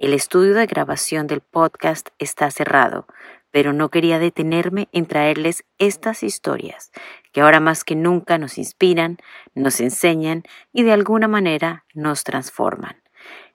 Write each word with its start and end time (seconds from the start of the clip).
El 0.00 0.14
estudio 0.14 0.54
de 0.54 0.64
grabación 0.64 1.26
del 1.26 1.42
podcast 1.42 2.08
está 2.18 2.50
cerrado, 2.50 3.06
pero 3.50 3.74
no 3.74 3.90
quería 3.90 4.18
detenerme 4.18 4.88
en 4.92 5.04
traerles 5.04 5.62
estas 5.76 6.22
historias 6.22 6.90
que 7.32 7.42
ahora 7.42 7.60
más 7.60 7.84
que 7.84 7.96
nunca 7.96 8.38
nos 8.38 8.56
inspiran, 8.56 9.18
nos 9.54 9.78
enseñan 9.78 10.44
y 10.72 10.84
de 10.84 10.92
alguna 10.92 11.28
manera 11.28 11.84
nos 11.92 12.24
transforman. 12.24 12.96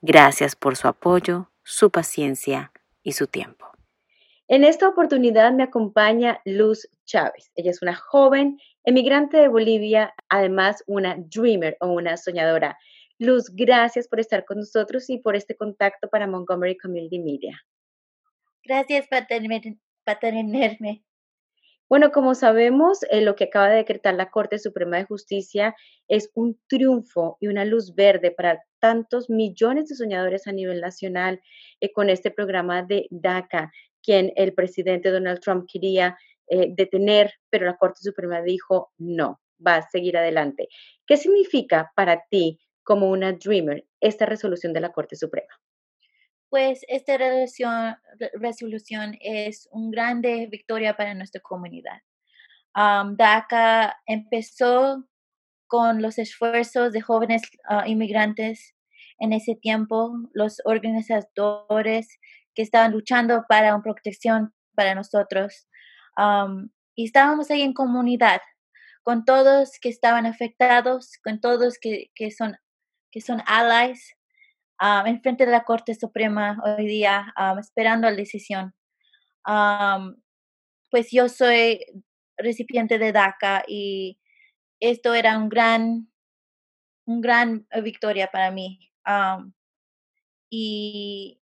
Gracias 0.00 0.54
por 0.54 0.76
su 0.76 0.86
apoyo, 0.86 1.50
su 1.64 1.90
paciencia 1.90 2.70
y 3.02 3.12
su 3.12 3.26
tiempo. 3.26 3.66
En 4.46 4.62
esta 4.62 4.88
oportunidad 4.88 5.52
me 5.52 5.64
acompaña 5.64 6.40
Luz 6.44 6.88
Chávez. 7.04 7.50
Ella 7.56 7.72
es 7.72 7.82
una 7.82 7.96
joven 7.96 8.60
emigrante 8.84 9.38
de 9.38 9.48
Bolivia, 9.48 10.14
además 10.28 10.84
una 10.86 11.16
dreamer 11.18 11.76
o 11.80 11.88
una 11.88 12.16
soñadora. 12.16 12.78
Luz, 13.18 13.50
gracias 13.52 14.06
por 14.06 14.20
estar 14.20 14.44
con 14.44 14.58
nosotros 14.58 15.10
y 15.10 15.18
por 15.18 15.34
este 15.34 15.56
contacto 15.56 16.08
para 16.08 16.28
Montgomery 16.28 16.76
Community 16.76 17.18
Media. 17.18 17.60
Gracias 18.64 19.08
por 19.08 19.26
tenerme. 20.20 21.04
Bueno, 21.88 22.12
como 22.12 22.34
sabemos, 22.34 22.98
eh, 23.10 23.22
lo 23.22 23.34
que 23.34 23.44
acaba 23.44 23.70
de 23.70 23.76
decretar 23.76 24.14
la 24.14 24.30
Corte 24.30 24.58
Suprema 24.58 24.98
de 24.98 25.04
Justicia 25.04 25.74
es 26.06 26.30
un 26.34 26.60
triunfo 26.68 27.38
y 27.40 27.48
una 27.48 27.64
luz 27.64 27.94
verde 27.94 28.30
para 28.30 28.62
tantos 28.78 29.30
millones 29.30 29.88
de 29.88 29.96
soñadores 29.96 30.46
a 30.46 30.52
nivel 30.52 30.80
nacional 30.80 31.40
eh, 31.80 31.90
con 31.92 32.10
este 32.10 32.30
programa 32.30 32.82
de 32.82 33.06
DACA, 33.10 33.72
quien 34.02 34.32
el 34.36 34.52
presidente 34.52 35.10
Donald 35.10 35.40
Trump 35.40 35.66
quería 35.72 36.16
eh, 36.48 36.68
detener, 36.70 37.32
pero 37.50 37.66
la 37.66 37.76
Corte 37.76 38.00
Suprema 38.02 38.42
dijo 38.42 38.92
no, 38.98 39.40
va 39.66 39.76
a 39.76 39.88
seguir 39.88 40.18
adelante. 40.18 40.68
¿Qué 41.06 41.16
significa 41.16 41.90
para 41.96 42.22
ti 42.30 42.60
como 42.88 43.10
una 43.10 43.32
dreamer 43.32 43.86
esta 44.00 44.24
resolución 44.24 44.72
de 44.72 44.80
la 44.80 44.92
Corte 44.92 45.14
Suprema? 45.14 45.54
pues 46.50 46.80
esta 46.88 47.18
resolución, 47.18 47.96
resolución 48.40 49.16
es 49.20 49.68
una 49.70 49.90
grande 49.90 50.48
victoria 50.50 50.96
para 50.96 51.14
nuestra 51.14 51.40
comunidad. 51.42 52.00
DACA 52.74 53.96
empezó 54.06 55.04
con 55.66 56.00
los 56.00 56.18
esfuerzos 56.18 56.92
de 56.92 57.00
jóvenes 57.00 57.42
ah, 57.68 57.86
inmigrantes 57.86 58.74
en 59.18 59.32
ese 59.32 59.56
tiempo, 59.56 60.12
los 60.32 60.62
organizadores 60.64 62.18
que 62.54 62.62
estaban 62.62 62.92
luchando 62.92 63.44
para 63.48 63.74
una 63.74 63.82
protección 63.82 64.54
para 64.74 64.94
nosotros. 64.94 65.68
y 66.96 67.04
estábamos 67.04 67.50
ahí 67.50 67.62
en 67.62 67.74
comunidad, 67.74 68.40
con 69.02 69.24
todos 69.24 69.78
que 69.80 69.88
estaban 69.88 70.26
afectados, 70.26 71.18
con 71.22 71.40
todos 71.40 71.78
que, 71.80 72.10
que 72.14 72.30
son, 72.30 72.56
que 73.10 73.20
son 73.20 73.42
allies 73.46 74.16
um, 74.80 75.06
en 75.06 75.20
frente 75.20 75.46
de 75.46 75.52
la 75.52 75.64
Corte 75.64 75.94
Suprema 75.94 76.60
hoy 76.64 76.86
día 76.86 77.34
esperando 77.60 78.08
la 78.08 78.16
decisión. 78.16 78.74
pues 80.90 81.10
yo 81.10 81.28
soy 81.28 81.80
recipiente 82.36 82.98
de 82.98 83.12
DACA 83.12 83.64
y 83.66 84.18
esto 84.80 85.14
era 85.14 85.38
un 85.38 85.48
gran, 85.48 86.08
un 87.06 87.20
gran 87.20 87.66
eh, 87.70 87.80
victoria 87.80 88.30
para 88.30 88.50
mí. 88.50 88.78
y 90.50 91.40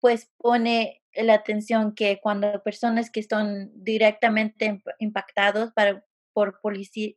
pues 0.00 0.30
pone 0.36 1.02
la 1.14 1.34
atención 1.34 1.94
que 1.94 2.20
cuando 2.20 2.62
personas 2.62 3.10
que 3.10 3.20
están 3.20 3.70
directamente 3.74 4.82
impactados 4.98 5.72
para, 5.72 6.04
por 6.32 6.60
policías 6.60 7.16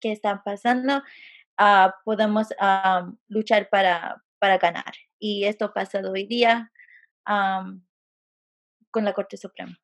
que 0.00 0.12
están 0.12 0.42
pasando, 0.42 1.02
uh, 1.60 1.90
podemos 2.04 2.48
luchar 3.28 3.68
para, 3.68 4.22
para 4.38 4.58
ganar. 4.58 4.92
Y 5.18 5.44
esto 5.44 5.66
ha 5.66 5.72
pasado 5.72 6.12
hoy 6.12 6.26
día 6.26 6.72
con 8.90 9.04
la 9.04 9.12
Corte 9.12 9.36
Suprema. 9.36 9.78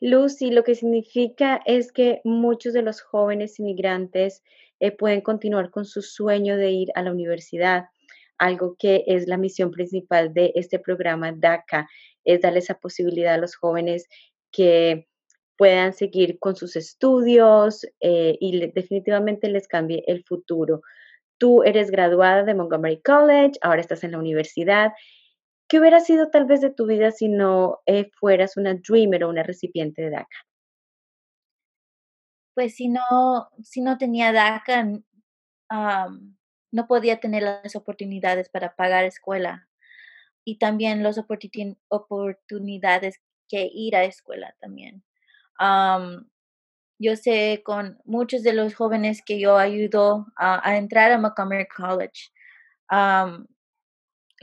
Lucy, 0.00 0.50
lo 0.50 0.64
que 0.64 0.74
significa 0.74 1.60
es 1.66 1.92
que 1.92 2.22
muchos 2.24 2.72
de 2.72 2.82
los 2.82 3.02
jóvenes 3.02 3.60
inmigrantes 3.60 4.42
eh, 4.80 4.92
pueden 4.92 5.20
continuar 5.20 5.70
con 5.70 5.84
su 5.84 6.00
sueño 6.00 6.56
de 6.56 6.70
ir 6.70 6.88
a 6.94 7.02
la 7.02 7.12
universidad, 7.12 7.84
algo 8.38 8.76
que 8.78 9.04
es 9.06 9.28
la 9.28 9.36
misión 9.36 9.70
principal 9.70 10.32
de 10.32 10.52
este 10.54 10.78
programa 10.78 11.32
DACA, 11.32 11.86
es 12.24 12.40
darle 12.40 12.60
esa 12.60 12.78
posibilidad 12.78 13.34
a 13.34 13.38
los 13.38 13.56
jóvenes 13.56 14.08
que 14.50 15.06
puedan 15.60 15.92
seguir 15.92 16.38
con 16.38 16.56
sus 16.56 16.74
estudios 16.74 17.84
eh, 18.00 18.38
y 18.40 18.66
definitivamente 18.68 19.50
les 19.50 19.68
cambie 19.68 20.02
el 20.06 20.24
futuro. 20.24 20.80
Tú 21.36 21.64
eres 21.64 21.90
graduada 21.90 22.44
de 22.44 22.54
Montgomery 22.54 23.02
College, 23.02 23.58
ahora 23.60 23.82
estás 23.82 24.02
en 24.02 24.12
la 24.12 24.18
universidad. 24.18 24.94
¿Qué 25.68 25.78
hubiera 25.78 26.00
sido 26.00 26.30
tal 26.30 26.46
vez 26.46 26.62
de 26.62 26.70
tu 26.70 26.86
vida 26.86 27.10
si 27.10 27.28
no 27.28 27.80
eh, 27.84 28.10
fueras 28.18 28.56
una 28.56 28.72
dreamer 28.72 29.24
o 29.24 29.28
una 29.28 29.42
recipiente 29.42 30.00
de 30.00 30.08
DACA? 30.08 30.38
Pues 32.54 32.76
si 32.76 32.88
no, 32.88 33.50
si 33.62 33.82
no 33.82 33.98
tenía 33.98 34.32
DACA, 34.32 34.88
no 36.72 36.86
podía 36.88 37.20
tener 37.20 37.42
las 37.42 37.76
oportunidades 37.76 38.48
para 38.48 38.74
pagar 38.76 39.04
escuela 39.04 39.68
y 40.42 40.56
también 40.56 41.02
las 41.02 41.18
oportunidades 41.18 43.20
que 43.46 43.70
ir 43.70 43.94
a 43.94 44.04
escuela 44.04 44.56
también 44.58 45.04
yo 46.98 47.16
sé 47.16 47.62
con 47.64 47.98
muchos 48.04 48.42
de 48.42 48.52
los 48.52 48.74
jóvenes 48.74 49.22
que 49.24 49.40
yo 49.40 49.56
ayudo 49.56 50.26
a, 50.36 50.76
entrar 50.76 51.12
a 51.12 51.18
Montgomery 51.18 51.66
College, 51.66 52.30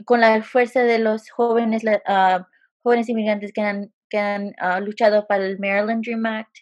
con 0.04 0.20
la 0.20 0.42
fuerza 0.42 0.82
de 0.82 0.98
los 0.98 1.30
jóvenes, 1.30 1.82
uh, 1.84 2.42
jóvenes 2.82 3.08
inmigrantes 3.08 3.52
que 3.52 3.60
han, 3.60 3.92
que 4.08 4.18
han 4.18 4.54
uh, 4.62 4.80
luchado 4.80 5.26
para 5.26 5.44
el 5.44 5.58
Maryland 5.58 6.04
Dream 6.04 6.24
Act, 6.26 6.58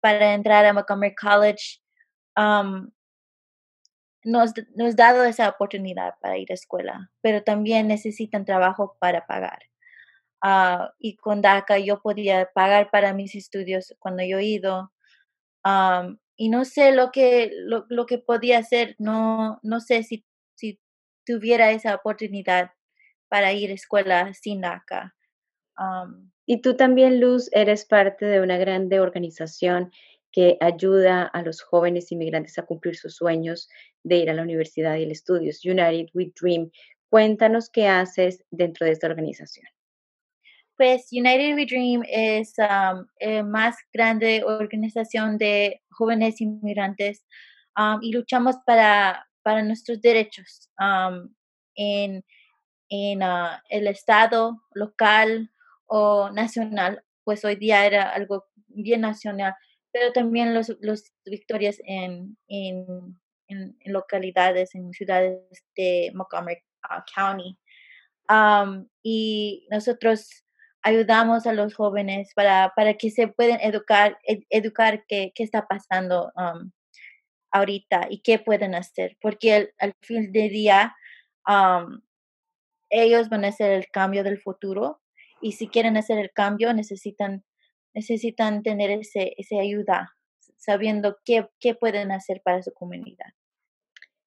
para 0.00 0.34
entrar 0.34 0.64
a 0.64 0.72
Montgomery 0.72 1.14
College, 1.14 1.80
nos, 4.24 4.52
nos 4.74 4.96
dado 4.96 5.24
esa 5.24 5.48
oportunidad 5.48 6.14
para 6.20 6.38
ir 6.38 6.50
a 6.50 6.54
escuela, 6.54 7.10
pero 7.22 7.42
también 7.42 7.88
necesitan 7.88 8.44
trabajo 8.44 8.96
para 8.98 9.26
pagar. 9.26 9.69
Ah, 10.42 10.92
y 10.98 11.16
con 11.16 11.42
DACA 11.42 11.78
yo 11.78 12.00
podía 12.00 12.50
pagar 12.54 12.90
para 12.90 13.12
mis 13.12 13.34
estudios 13.34 13.94
cuando 13.98 14.22
yo 14.24 14.40
ido. 14.40 14.92
y 16.36 16.48
no 16.48 16.64
sé 16.64 16.92
lo 16.92 17.10
que, 17.12 17.50
lo, 17.52 17.84
lo, 17.90 18.06
que 18.06 18.18
podía 18.18 18.58
hacer, 18.58 18.96
no, 18.98 19.60
no 19.62 19.80
sé 19.80 20.02
si, 20.02 20.24
si 20.54 20.80
tuviera 21.26 21.72
esa 21.72 21.94
oportunidad 21.94 22.70
para 23.28 23.52
ir 23.52 23.70
a 23.70 23.74
escuela 23.74 24.32
sin 24.34 24.62
DACA. 24.62 25.14
y 26.46 26.60
tú 26.62 26.76
también, 26.76 27.20
Luz, 27.20 27.48
eres 27.52 27.84
parte 27.86 28.26
de 28.26 28.40
una 28.40 28.58
grande 28.58 29.00
organización 29.00 29.92
que 30.32 30.56
ayuda 30.60 31.24
a 31.24 31.42
los 31.42 31.62
jóvenes 31.62 32.12
inmigrantes 32.12 32.58
a 32.58 32.66
cumplir 32.66 32.96
sus 32.96 33.16
sueños 33.16 33.68
de 34.02 34.16
ir 34.16 34.30
a 34.30 34.34
la 34.34 34.42
universidad 34.42 34.96
y 34.96 35.02
el 35.02 35.10
estudios, 35.10 35.64
United 35.64 36.08
We 36.14 36.32
Dream. 36.40 36.70
Cuéntanos 37.08 37.68
qué 37.70 37.88
haces 37.88 38.44
dentro 38.50 38.86
de 38.86 38.92
esta 38.92 39.08
organización. 39.08 39.66
Pues 40.80 41.08
United 41.12 41.56
We 41.56 41.66
Dream 41.66 42.02
es 42.08 42.54
la 42.56 43.04
eh, 43.18 43.42
más 43.42 43.76
grande 43.92 44.42
organización 44.42 45.36
de 45.36 45.82
jóvenes 45.90 46.40
inmigrantes 46.40 47.22
y 48.00 48.12
luchamos 48.12 48.56
para, 48.64 49.28
para 49.42 49.62
nuestros 49.62 50.00
derechos 50.00 50.70
en, 51.74 52.24
en 52.88 53.22
ah, 53.22 53.62
el 53.68 53.88
estado, 53.88 54.62
local 54.72 55.50
o 55.84 56.30
nacional. 56.30 57.04
Pues 57.24 57.44
hoy 57.44 57.56
día 57.56 57.84
era 57.84 58.08
algo 58.08 58.46
bien 58.68 59.02
nacional, 59.02 59.54
pero 59.92 60.14
también 60.14 60.54
las 60.54 60.74
los 60.80 61.12
victorias 61.26 61.76
en, 61.84 62.38
en, 62.48 63.18
localidades, 63.84 64.74
en 64.74 64.94
ciudades 64.94 65.42
de 65.76 66.10
Montgomery 66.14 66.62
ah, 66.84 67.04
County. 67.14 67.58
y 69.02 69.66
nosotros 69.70 70.46
ayudamos 70.82 71.46
a 71.46 71.52
los 71.52 71.74
jóvenes 71.74 72.32
para, 72.34 72.72
para 72.74 72.94
que 72.94 73.10
se 73.10 73.28
puedan 73.28 73.60
educar, 73.60 74.18
educar 74.48 75.04
qué, 75.06 75.32
qué, 75.34 75.42
está 75.42 75.66
pasando 75.66 76.32
um, 76.36 76.70
ahorita 77.50 78.06
y 78.10 78.20
qué 78.20 78.38
pueden 78.38 78.74
hacer, 78.74 79.16
porque 79.20 79.72
al 79.78 79.94
fin 80.00 80.32
del 80.32 80.50
día 80.50 80.96
um, 81.46 82.00
ellos 82.88 83.28
van 83.28 83.44
a 83.44 83.52
ser 83.52 83.72
el 83.72 83.88
cambio 83.90 84.24
del 84.24 84.40
futuro 84.40 85.00
y 85.40 85.52
si 85.52 85.68
quieren 85.68 85.96
hacer 85.96 86.18
el 86.18 86.30
cambio 86.32 86.72
necesitan, 86.74 87.44
necesitan 87.94 88.62
tener 88.62 88.90
ese, 88.90 89.34
esa 89.36 89.60
ayuda, 89.60 90.16
sabiendo 90.56 91.18
qué, 91.24 91.48
qué 91.58 91.74
pueden 91.74 92.12
hacer 92.12 92.42
para 92.44 92.62
su 92.62 92.72
comunidad. 92.72 93.32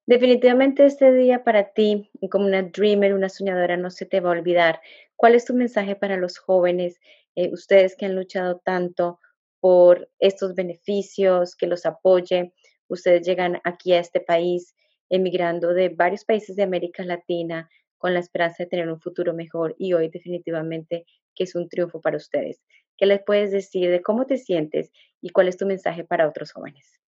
Definitivamente 0.05 0.85
este 0.85 1.13
día 1.13 1.45
para 1.45 1.71
ti, 1.71 2.09
como 2.29 2.45
una 2.45 2.61
dreamer, 2.61 3.13
una 3.13 3.29
soñadora, 3.29 3.77
no 3.77 3.89
se 3.89 4.05
te 4.05 4.19
va 4.19 4.29
a 4.29 4.33
olvidar. 4.33 4.81
¿Cuál 5.23 5.35
es 5.35 5.45
tu 5.45 5.53
mensaje 5.53 5.95
para 5.95 6.17
los 6.17 6.37
jóvenes, 6.37 6.99
eh, 7.35 7.49
ustedes 7.53 7.95
que 7.95 8.05
han 8.05 8.13
luchado 8.13 8.59
tanto 8.59 9.21
por 9.61 10.11
estos 10.19 10.53
beneficios, 10.53 11.55
que 11.55 11.65
los 11.65 11.85
apoye? 11.85 12.51
Ustedes 12.89 13.25
llegan 13.25 13.61
aquí 13.63 13.93
a 13.93 14.01
este 14.01 14.19
país 14.19 14.75
emigrando 15.07 15.73
de 15.73 15.87
varios 15.87 16.25
países 16.25 16.57
de 16.57 16.63
América 16.63 17.05
Latina 17.05 17.69
con 17.97 18.13
la 18.13 18.19
esperanza 18.19 18.63
de 18.63 18.69
tener 18.69 18.89
un 18.89 18.99
futuro 18.99 19.33
mejor 19.33 19.75
y 19.77 19.93
hoy 19.93 20.09
definitivamente 20.09 21.05
que 21.33 21.45
es 21.45 21.55
un 21.55 21.69
triunfo 21.69 22.01
para 22.01 22.17
ustedes. 22.17 22.61
¿Qué 22.97 23.05
les 23.05 23.23
puedes 23.23 23.51
decir 23.51 23.89
de 23.91 24.01
cómo 24.01 24.25
te 24.25 24.37
sientes 24.37 24.91
y 25.21 25.29
cuál 25.29 25.47
es 25.47 25.55
tu 25.55 25.65
mensaje 25.65 26.03
para 26.03 26.27
otros 26.27 26.51
jóvenes? 26.51 26.99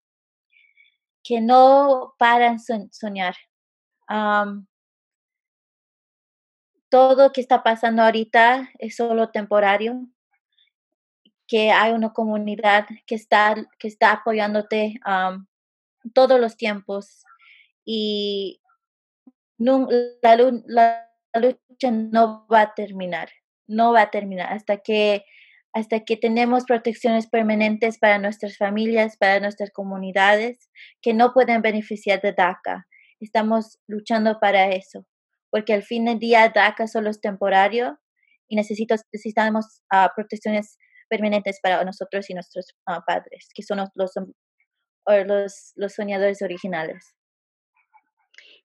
Que 1.22 1.42
no 1.42 2.14
paran 2.18 2.60
soñar. 2.60 3.34
Todo 6.96 7.30
que 7.30 7.42
está 7.42 7.62
pasando 7.62 8.00
ahorita 8.00 8.70
es 8.78 8.96
solo 8.96 9.28
temporario, 9.28 10.06
que 11.46 11.70
hay 11.70 11.92
una 11.92 12.14
comunidad 12.14 12.86
que 13.06 13.14
está, 13.14 13.54
que 13.78 13.86
está 13.86 14.12
apoyándote 14.12 14.98
todos 16.14 16.40
los 16.40 16.56
tiempos 16.56 17.22
y 17.84 18.62
la, 19.58 20.36
lucha 21.34 21.90
no 21.90 22.46
va 22.50 22.62
a 22.62 22.74
terminar, 22.74 23.28
no 23.66 23.92
va 23.92 24.00
a 24.02 24.10
terminar 24.10 24.50
hasta 24.50 24.78
que 24.78 25.26
hasta 25.74 26.00
que 26.00 26.16
tenemos 26.16 26.64
protecciones 26.64 27.26
permanentes 27.26 27.98
para 27.98 28.18
nuestras 28.18 28.56
familias, 28.56 29.18
para 29.18 29.38
nuestras 29.40 29.70
comunidades 29.70 30.70
que 31.02 31.12
no 31.12 31.34
pueden 31.34 31.60
beneficiar 31.60 32.22
de 32.22 32.32
DACA. 32.32 32.86
Estamos 33.20 33.78
luchando 33.86 34.40
para 34.40 34.70
eso, 34.70 35.04
porque 35.56 35.72
al 35.72 35.84
fin 35.84 36.04
del 36.04 36.18
día 36.18 36.52
DACA 36.54 36.86
solo 36.86 37.08
es 37.08 37.18
temporario 37.18 37.98
y 38.46 38.56
necesitamos 38.56 39.80
uh, 39.90 40.08
protecciones 40.14 40.76
permanentes 41.08 41.60
para 41.62 41.82
nosotros 41.82 42.28
y 42.28 42.34
nuestros 42.34 42.74
ah, 42.84 43.02
padres, 43.06 43.48
que 43.54 43.62
son 43.62 43.78
los, 43.78 43.88
los, 45.06 45.72
los 45.76 45.94
soñadores 45.94 46.42
originales. 46.42 47.14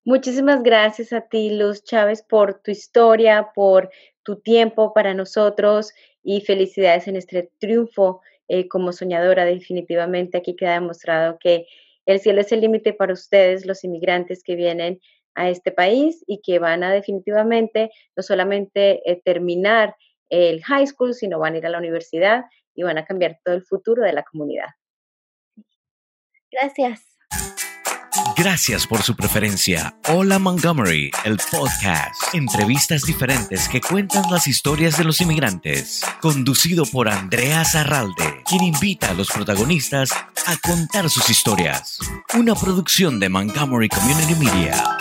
Muchísimas 0.03 0.63
gracias 0.63 1.13
a 1.13 1.21
ti, 1.21 1.51
Luz 1.51 1.81
Chávez, 1.85 2.25
por 2.27 2.61
tu 2.61 2.71
historia, 2.71 3.51
por 3.55 3.89
tu 4.23 4.41
tiempo 4.41 4.93
para 4.93 5.13
nosotros 5.13 5.93
y 6.21 6.41
felicidades 6.41 7.07
en 7.07 7.15
este 7.15 7.53
triunfo 7.59 8.19
eh, 8.49 8.67
como 8.67 8.91
soñadora. 8.91 9.45
Definitivamente 9.45 10.39
aquí 10.39 10.57
queda 10.57 10.73
demostrado 10.73 11.37
que 11.39 11.67
el 12.05 12.19
cielo 12.19 12.41
es 12.41 12.51
el 12.51 12.59
límite 12.59 12.91
para 12.91 13.13
ustedes, 13.13 13.65
los 13.65 13.85
inmigrantes 13.85 14.43
que 14.43 14.55
vienen 14.55 14.99
a 15.35 15.49
este 15.49 15.71
país 15.71 16.23
y 16.27 16.41
que 16.41 16.59
van 16.59 16.83
a 16.83 16.91
definitivamente 16.91 17.91
no 18.15 18.23
solamente 18.23 19.01
eh, 19.09 19.21
terminar 19.23 19.95
el 20.29 20.63
high 20.63 20.87
school, 20.87 21.13
sino 21.13 21.39
van 21.39 21.55
a 21.55 21.57
ir 21.57 21.65
a 21.65 21.69
la 21.69 21.77
universidad 21.77 22.45
y 22.73 22.83
van 22.83 22.97
a 22.97 23.05
cambiar 23.05 23.39
todo 23.43 23.55
el 23.55 23.63
futuro 23.63 24.03
de 24.03 24.13
la 24.13 24.23
comunidad. 24.23 24.67
Gracias. 26.51 27.11
Gracias 28.35 28.87
por 28.87 29.03
su 29.03 29.15
preferencia. 29.15 29.95
Hola 30.07 30.39
Montgomery, 30.39 31.11
el 31.25 31.37
podcast. 31.51 32.33
Entrevistas 32.33 33.03
diferentes 33.03 33.69
que 33.69 33.81
cuentan 33.81 34.23
las 34.31 34.47
historias 34.47 34.97
de 34.97 35.03
los 35.03 35.21
inmigrantes. 35.21 36.01
Conducido 36.21 36.85
por 36.85 37.07
Andrea 37.07 37.63
Zarralde, 37.63 38.43
quien 38.45 38.63
invita 38.63 39.11
a 39.11 39.13
los 39.13 39.29
protagonistas 39.29 40.11
a 40.11 40.57
contar 40.57 41.09
sus 41.09 41.29
historias. 41.29 41.99
Una 42.33 42.55
producción 42.55 43.19
de 43.19 43.29
Montgomery 43.29 43.89
Community 43.89 44.35
Media. 44.35 44.97